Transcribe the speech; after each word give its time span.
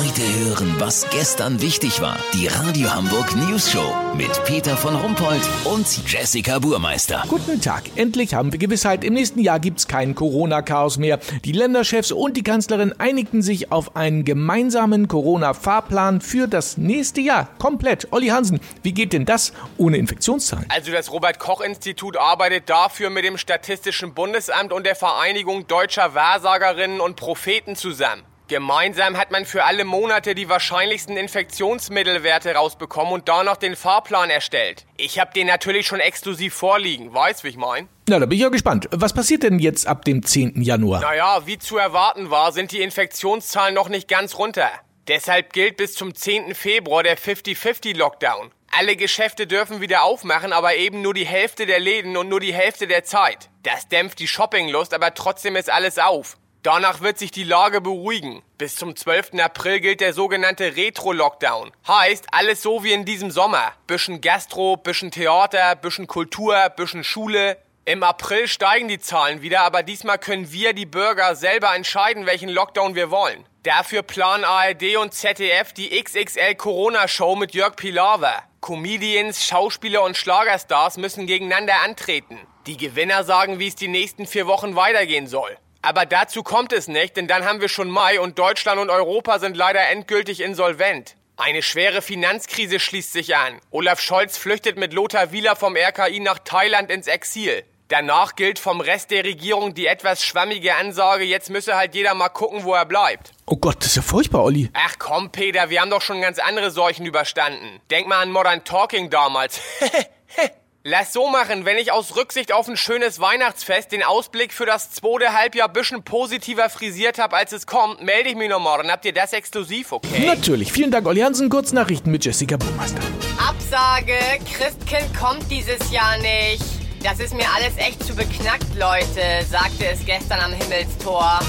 Heute 0.00 0.22
hören, 0.22 0.76
was 0.78 1.10
gestern 1.10 1.60
wichtig 1.60 2.00
war. 2.00 2.16
Die 2.32 2.46
Radio 2.46 2.90
Hamburg 2.90 3.36
News 3.36 3.70
Show 3.70 3.94
mit 4.16 4.30
Peter 4.46 4.74
von 4.74 4.96
Rumpold 4.96 5.42
und 5.64 5.86
Jessica 6.10 6.58
Burmeister. 6.58 7.22
Guten 7.28 7.60
Tag. 7.60 7.82
Endlich 7.96 8.32
haben 8.32 8.50
wir 8.50 8.58
Gewissheit. 8.58 9.04
Im 9.04 9.12
nächsten 9.12 9.40
Jahr 9.40 9.60
gibt's 9.60 9.88
kein 9.88 10.14
Corona-Chaos 10.14 10.96
mehr. 10.96 11.18
Die 11.44 11.52
Länderchefs 11.52 12.12
und 12.12 12.38
die 12.38 12.42
Kanzlerin 12.42 12.94
einigten 12.98 13.42
sich 13.42 13.72
auf 13.72 13.94
einen 13.94 14.24
gemeinsamen 14.24 15.06
Corona-Fahrplan 15.06 16.22
für 16.22 16.48
das 16.48 16.78
nächste 16.78 17.20
Jahr. 17.20 17.50
Komplett. 17.58 18.08
Olli 18.10 18.28
Hansen, 18.28 18.58
wie 18.82 18.92
geht 18.92 19.12
denn 19.12 19.26
das 19.26 19.52
ohne 19.76 19.98
Infektionszahlen? 19.98 20.64
Also 20.70 20.92
das 20.92 21.12
Robert-Koch-Institut 21.12 22.16
arbeitet 22.16 22.70
dafür 22.70 23.10
mit 23.10 23.26
dem 23.26 23.36
Statistischen 23.36 24.14
Bundesamt 24.14 24.72
und 24.72 24.86
der 24.86 24.96
Vereinigung 24.96 25.66
deutscher 25.66 26.14
Wahrsagerinnen 26.14 27.02
und 27.02 27.16
Propheten 27.16 27.76
zusammen. 27.76 28.22
Gemeinsam 28.50 29.16
hat 29.16 29.30
man 29.30 29.46
für 29.46 29.62
alle 29.62 29.84
Monate 29.84 30.34
die 30.34 30.48
wahrscheinlichsten 30.48 31.16
Infektionsmittelwerte 31.16 32.52
rausbekommen 32.52 33.12
und 33.12 33.28
danach 33.28 33.56
den 33.56 33.76
Fahrplan 33.76 34.28
erstellt. 34.28 34.86
Ich 34.96 35.20
habe 35.20 35.32
den 35.32 35.46
natürlich 35.46 35.86
schon 35.86 36.00
exklusiv 36.00 36.52
vorliegen, 36.52 37.14
weißt 37.14 37.44
wie 37.44 37.48
ich 37.50 37.56
mein? 37.56 37.88
Na, 38.08 38.18
da 38.18 38.26
bin 38.26 38.34
ich 38.34 38.42
ja 38.42 38.48
gespannt. 38.48 38.88
Was 38.90 39.12
passiert 39.12 39.44
denn 39.44 39.60
jetzt 39.60 39.86
ab 39.86 40.04
dem 40.04 40.24
10. 40.24 40.62
Januar? 40.62 41.00
Naja, 41.00 41.46
wie 41.46 41.58
zu 41.60 41.78
erwarten 41.78 42.32
war, 42.32 42.50
sind 42.50 42.72
die 42.72 42.82
Infektionszahlen 42.82 43.72
noch 43.72 43.88
nicht 43.88 44.08
ganz 44.08 44.36
runter. 44.36 44.68
Deshalb 45.06 45.52
gilt 45.52 45.76
bis 45.76 45.94
zum 45.94 46.12
10. 46.12 46.56
Februar 46.56 47.04
der 47.04 47.16
50-50-Lockdown. 47.16 48.50
Alle 48.76 48.96
Geschäfte 48.96 49.46
dürfen 49.46 49.80
wieder 49.80 50.02
aufmachen, 50.02 50.52
aber 50.52 50.74
eben 50.74 51.02
nur 51.02 51.14
die 51.14 51.24
Hälfte 51.24 51.66
der 51.66 51.78
Läden 51.78 52.16
und 52.16 52.28
nur 52.28 52.40
die 52.40 52.52
Hälfte 52.52 52.88
der 52.88 53.04
Zeit. 53.04 53.48
Das 53.62 53.86
dämpft 53.86 54.18
die 54.18 54.26
Shoppinglust, 54.26 54.92
aber 54.92 55.14
trotzdem 55.14 55.54
ist 55.54 55.70
alles 55.70 56.00
auf. 56.00 56.36
Danach 56.62 57.00
wird 57.00 57.18
sich 57.18 57.30
die 57.30 57.44
Lage 57.44 57.80
beruhigen. 57.80 58.42
Bis 58.58 58.76
zum 58.76 58.94
12. 58.94 59.40
April 59.40 59.80
gilt 59.80 60.02
der 60.02 60.12
sogenannte 60.12 60.76
Retro-Lockdown. 60.76 61.72
Heißt, 61.88 62.26
alles 62.32 62.60
so 62.60 62.84
wie 62.84 62.92
in 62.92 63.06
diesem 63.06 63.30
Sommer. 63.30 63.72
Bisschen 63.86 64.20
Gastro, 64.20 64.76
bisschen 64.76 65.10
Theater, 65.10 65.74
bisschen 65.76 66.06
Kultur, 66.06 66.68
bisschen 66.76 67.02
Schule. 67.02 67.56
Im 67.86 68.02
April 68.02 68.46
steigen 68.46 68.88
die 68.88 68.98
Zahlen 68.98 69.40
wieder, 69.40 69.62
aber 69.62 69.82
diesmal 69.82 70.18
können 70.18 70.52
wir, 70.52 70.74
die 70.74 70.84
Bürger, 70.84 71.34
selber 71.34 71.74
entscheiden, 71.74 72.26
welchen 72.26 72.50
Lockdown 72.50 72.94
wir 72.94 73.10
wollen. 73.10 73.46
Dafür 73.62 74.02
planen 74.02 74.44
ARD 74.44 74.96
und 74.96 75.14
ZDF 75.14 75.72
die 75.72 75.98
XXL 75.98 76.56
Corona-Show 76.56 77.36
mit 77.36 77.54
Jörg 77.54 77.74
Pilawa. 77.76 78.42
Comedians, 78.60 79.46
Schauspieler 79.46 80.02
und 80.02 80.18
Schlagerstars 80.18 80.98
müssen 80.98 81.26
gegeneinander 81.26 81.80
antreten. 81.82 82.38
Die 82.66 82.76
Gewinner 82.76 83.24
sagen, 83.24 83.58
wie 83.58 83.68
es 83.68 83.76
die 83.76 83.88
nächsten 83.88 84.26
vier 84.26 84.46
Wochen 84.46 84.76
weitergehen 84.76 85.26
soll. 85.26 85.56
Aber 85.82 86.04
dazu 86.04 86.42
kommt 86.42 86.72
es 86.72 86.88
nicht, 86.88 87.16
denn 87.16 87.26
dann 87.26 87.44
haben 87.44 87.60
wir 87.60 87.68
schon 87.68 87.90
Mai 87.90 88.20
und 88.20 88.38
Deutschland 88.38 88.80
und 88.80 88.90
Europa 88.90 89.38
sind 89.38 89.56
leider 89.56 89.88
endgültig 89.88 90.40
insolvent. 90.40 91.16
Eine 91.36 91.62
schwere 91.62 92.02
Finanzkrise 92.02 92.78
schließt 92.78 93.14
sich 93.14 93.34
an. 93.34 93.60
Olaf 93.70 93.98
Scholz 94.00 94.36
flüchtet 94.36 94.76
mit 94.76 94.92
Lothar 94.92 95.32
Wieler 95.32 95.56
vom 95.56 95.74
RKI 95.74 96.20
nach 96.20 96.38
Thailand 96.38 96.90
ins 96.90 97.06
Exil. 97.06 97.64
Danach 97.88 98.36
gilt 98.36 98.58
vom 98.58 98.80
Rest 98.80 99.10
der 99.10 99.24
Regierung 99.24 99.74
die 99.74 99.86
etwas 99.86 100.22
schwammige 100.22 100.76
Ansage, 100.76 101.24
jetzt 101.24 101.50
müsse 101.50 101.76
halt 101.76 101.94
jeder 101.94 102.14
mal 102.14 102.28
gucken, 102.28 102.62
wo 102.62 102.74
er 102.74 102.84
bleibt. 102.84 103.32
Oh 103.46 103.56
Gott, 103.56 103.78
das 103.80 103.88
ist 103.88 103.96
ja 103.96 104.02
furchtbar, 104.02 104.44
Olli. 104.44 104.70
Ach 104.74 104.94
komm, 104.98 105.32
Peter, 105.32 105.70
wir 105.70 105.80
haben 105.80 105.90
doch 105.90 106.02
schon 106.02 106.20
ganz 106.20 106.38
andere 106.38 106.70
Seuchen 106.70 107.04
überstanden. 107.04 107.80
Denk 107.90 108.06
mal 108.06 108.20
an 108.20 108.30
Modern 108.30 108.62
Talking 108.64 109.10
damals. 109.10 109.60
Lass 110.82 111.12
so 111.12 111.28
machen, 111.28 111.66
wenn 111.66 111.76
ich 111.76 111.92
aus 111.92 112.16
Rücksicht 112.16 112.54
auf 112.54 112.66
ein 112.66 112.74
schönes 112.74 113.20
Weihnachtsfest 113.20 113.92
den 113.92 114.02
Ausblick 114.02 114.50
für 114.50 114.64
das 114.64 114.90
zweite 114.90 115.34
Halbjahr 115.34 115.68
bisschen 115.68 116.04
positiver 116.04 116.70
frisiert 116.70 117.18
habe, 117.18 117.36
als 117.36 117.52
es 117.52 117.66
kommt, 117.66 118.02
melde 118.02 118.30
ich 118.30 118.34
mich 118.34 118.48
noch 118.48 118.60
morgen. 118.60 118.90
Habt 118.90 119.04
ihr 119.04 119.12
das 119.12 119.34
exklusiv, 119.34 119.92
okay? 119.92 120.24
Natürlich. 120.24 120.72
Vielen 120.72 120.90
Dank, 120.90 121.06
Olli 121.06 121.20
Hansen. 121.20 121.50
Kurznachrichten 121.50 122.10
mit 122.10 122.24
Jessica 122.24 122.56
Burmeister. 122.56 123.02
Absage, 123.46 124.16
Christkind 124.50 125.14
kommt 125.14 125.50
dieses 125.50 125.92
Jahr 125.92 126.16
nicht. 126.16 126.64
Das 127.02 127.20
ist 127.20 127.34
mir 127.34 127.50
alles 127.54 127.76
echt 127.76 128.02
zu 128.02 128.14
beknackt, 128.14 128.74
Leute, 128.78 129.44
sagte 129.50 129.84
es 129.84 130.02
gestern 130.06 130.40
am 130.40 130.54
Himmelstor. 130.54 131.40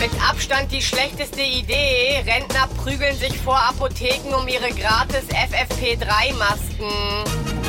Mit 0.00 0.12
Abstand 0.26 0.72
die 0.72 0.80
schlechteste 0.80 1.42
Idee. 1.42 2.24
Rentner 2.24 2.68
prügeln 2.82 3.18
sich 3.18 3.36
vor 3.36 3.58
Apotheken 3.58 4.34
um 4.34 4.48
ihre 4.48 4.70
gratis 4.70 5.26
FFP3-Masken. 5.28 7.61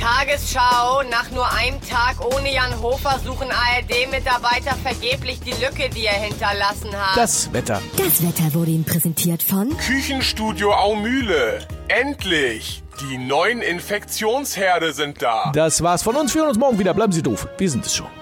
Tagesschau. 0.00 1.02
Nach 1.10 1.30
nur 1.30 1.46
einem 1.52 1.78
Tag 1.82 2.16
ohne 2.24 2.52
Jan 2.52 2.80
Hofer 2.80 3.20
suchen 3.24 3.48
ARD-Mitarbeiter 3.50 4.74
vergeblich 4.82 5.40
die 5.40 5.52
Lücke, 5.62 5.90
die 5.90 6.06
er 6.06 6.14
hinterlassen 6.14 6.90
hat. 6.96 7.16
Das 7.16 7.52
Wetter. 7.52 7.82
Das 7.96 8.22
Wetter 8.22 8.54
wurde 8.54 8.70
Ihnen 8.70 8.84
präsentiert 8.84 9.42
von 9.42 9.76
Küchenstudio 9.76 10.72
Aumühle. 10.72 11.66
Endlich! 11.88 12.82
Die 13.00 13.16
neuen 13.18 13.62
Infektionsherde 13.62 14.92
sind 14.92 15.22
da. 15.22 15.52
Das 15.54 15.82
war's 15.82 16.02
von 16.02 16.16
uns. 16.16 16.34
Wir 16.34 16.42
hören 16.42 16.50
uns 16.50 16.58
morgen 16.58 16.78
wieder. 16.78 16.92
Bleiben 16.92 17.12
Sie 17.12 17.22
doof. 17.22 17.48
Wir 17.56 17.70
sind 17.70 17.86
es 17.86 17.96
schon. 17.96 18.19